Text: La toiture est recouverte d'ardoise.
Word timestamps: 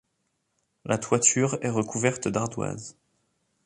La 0.83 0.97
toiture 0.97 1.59
est 1.61 1.69
recouverte 1.69 2.27
d'ardoise. 2.27 2.97